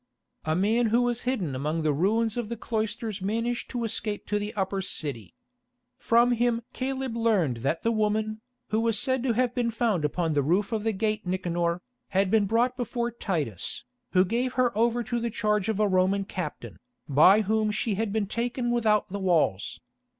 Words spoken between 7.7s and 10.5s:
the woman, who was said to have been found upon the